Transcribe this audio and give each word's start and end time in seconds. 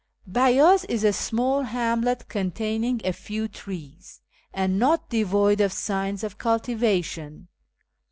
Beytiz 0.27 0.83
is 0.89 1.03
a 1.03 1.13
small 1.13 1.61
hamlet 1.61 2.27
containing 2.27 3.01
a 3.05 3.13
few 3.13 3.47
trees, 3.47 4.19
and 4.51 4.79
not 4.79 5.11
devoid 5.11 5.61
of 5.61 5.71
signs 5.71 6.23
of 6.23 6.39
cultivation. 6.39 7.47